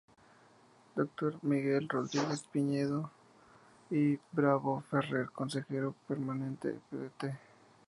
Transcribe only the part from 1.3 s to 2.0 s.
Miguel